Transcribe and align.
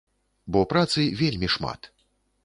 Бо 0.53 0.61
працы 0.71 1.03
вельмі 1.19 1.47
шмат. 1.57 1.91